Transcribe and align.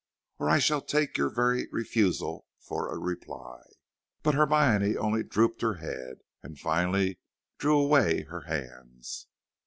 or 0.39 0.49
I 0.49 0.57
shall 0.57 0.81
take 0.81 1.15
your 1.19 1.29
very 1.29 1.67
refusal 1.71 2.47
for 2.59 2.91
a 2.91 2.97
reply." 2.97 3.61
But 4.23 4.33
Hermione 4.33 4.97
only 4.97 5.21
drooped 5.21 5.61
her 5.61 5.75
head, 5.75 6.21
and 6.41 6.57
finally 6.59 7.19
drew 7.59 7.77
away 7.77 8.23
her 8.23 8.41
hands. 8.47 9.27